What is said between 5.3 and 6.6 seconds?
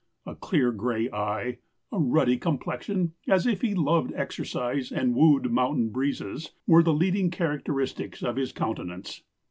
mountain breezes,